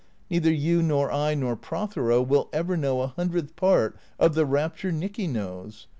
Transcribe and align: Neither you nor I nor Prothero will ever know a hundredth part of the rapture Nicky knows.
Neither 0.31 0.51
you 0.51 0.81
nor 0.81 1.11
I 1.11 1.35
nor 1.35 1.55
Prothero 1.55 2.23
will 2.23 2.49
ever 2.51 2.75
know 2.75 3.01
a 3.01 3.07
hundredth 3.09 3.55
part 3.55 3.95
of 4.17 4.33
the 4.33 4.47
rapture 4.47 4.91
Nicky 4.91 5.27
knows. 5.27 5.85